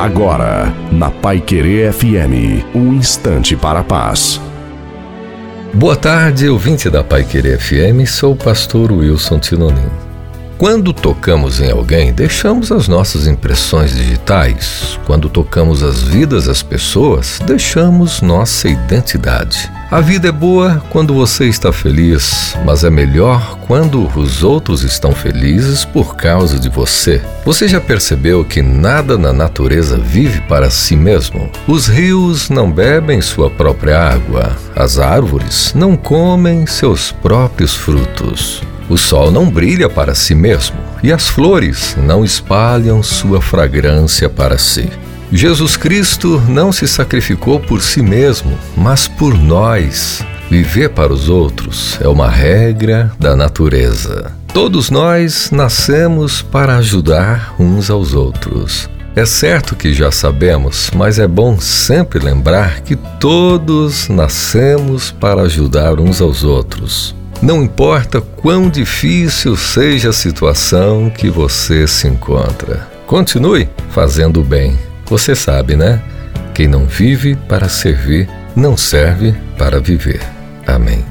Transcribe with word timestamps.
Agora, 0.00 0.72
na 0.90 1.10
Pai 1.10 1.42
Querer 1.42 1.92
FM, 1.92 2.64
um 2.74 2.94
instante 2.94 3.54
para 3.54 3.80
a 3.80 3.84
paz. 3.84 4.40
Boa 5.74 5.94
tarde, 5.94 6.48
ouvinte 6.48 6.88
da 6.88 7.04
Pai 7.04 7.22
Querer 7.22 7.60
FM, 7.60 8.08
sou 8.08 8.32
o 8.32 8.36
pastor 8.36 8.90
Wilson 8.90 9.38
Tinonim. 9.38 9.90
Quando 10.56 10.94
tocamos 10.94 11.60
em 11.60 11.70
alguém, 11.70 12.14
deixamos 12.14 12.72
as 12.72 12.88
nossas 12.88 13.26
impressões 13.26 13.94
digitais. 13.94 14.89
Quando 15.10 15.28
tocamos 15.28 15.82
as 15.82 16.04
vidas 16.04 16.44
das 16.44 16.62
pessoas, 16.62 17.40
deixamos 17.44 18.22
nossa 18.22 18.68
identidade. 18.68 19.68
A 19.90 20.00
vida 20.00 20.28
é 20.28 20.32
boa 20.32 20.80
quando 20.88 21.12
você 21.12 21.46
está 21.46 21.72
feliz, 21.72 22.56
mas 22.64 22.84
é 22.84 22.90
melhor 22.90 23.58
quando 23.66 24.06
os 24.16 24.44
outros 24.44 24.84
estão 24.84 25.10
felizes 25.10 25.84
por 25.84 26.14
causa 26.14 26.60
de 26.60 26.68
você. 26.68 27.20
Você 27.44 27.66
já 27.66 27.80
percebeu 27.80 28.44
que 28.44 28.62
nada 28.62 29.18
na 29.18 29.32
natureza 29.32 29.98
vive 29.98 30.42
para 30.42 30.70
si 30.70 30.94
mesmo? 30.94 31.50
Os 31.66 31.88
rios 31.88 32.48
não 32.48 32.70
bebem 32.70 33.20
sua 33.20 33.50
própria 33.50 34.12
água, 34.12 34.56
as 34.76 35.00
árvores 35.00 35.72
não 35.74 35.96
comem 35.96 36.68
seus 36.68 37.10
próprios 37.10 37.74
frutos. 37.74 38.62
O 38.90 38.96
sol 38.96 39.30
não 39.30 39.48
brilha 39.48 39.88
para 39.88 40.16
si 40.16 40.34
mesmo 40.34 40.76
e 41.00 41.12
as 41.12 41.28
flores 41.28 41.96
não 41.96 42.24
espalham 42.24 43.04
sua 43.04 43.40
fragrância 43.40 44.28
para 44.28 44.58
si. 44.58 44.90
Jesus 45.32 45.76
Cristo 45.76 46.42
não 46.48 46.72
se 46.72 46.88
sacrificou 46.88 47.60
por 47.60 47.80
si 47.80 48.02
mesmo, 48.02 48.58
mas 48.76 49.06
por 49.06 49.38
nós. 49.38 50.26
Viver 50.50 50.88
para 50.88 51.12
os 51.12 51.28
outros 51.28 51.96
é 52.00 52.08
uma 52.08 52.28
regra 52.28 53.12
da 53.16 53.36
natureza. 53.36 54.32
Todos 54.52 54.90
nós 54.90 55.52
nascemos 55.52 56.42
para 56.42 56.76
ajudar 56.78 57.54
uns 57.60 57.88
aos 57.88 58.12
outros. 58.12 58.90
É 59.14 59.24
certo 59.24 59.76
que 59.76 59.92
já 59.92 60.10
sabemos, 60.10 60.90
mas 60.96 61.20
é 61.20 61.28
bom 61.28 61.60
sempre 61.60 62.18
lembrar 62.18 62.80
que 62.80 62.96
todos 62.96 64.08
nascemos 64.08 65.12
para 65.12 65.42
ajudar 65.42 66.00
uns 66.00 66.20
aos 66.20 66.42
outros. 66.42 67.19
Não 67.42 67.62
importa 67.62 68.20
quão 68.20 68.68
difícil 68.68 69.56
seja 69.56 70.10
a 70.10 70.12
situação 70.12 71.08
que 71.10 71.30
você 71.30 71.86
se 71.86 72.06
encontra, 72.06 72.86
continue 73.06 73.68
fazendo 73.90 74.40
o 74.40 74.44
bem 74.44 74.78
você 75.10 75.34
sabe, 75.34 75.74
né? 75.74 76.00
Quem 76.54 76.68
não 76.68 76.86
vive 76.86 77.34
para 77.34 77.68
servir, 77.68 78.28
não 78.54 78.76
serve 78.76 79.34
para 79.58 79.80
viver. 79.80 80.20
Amém. 80.64 81.04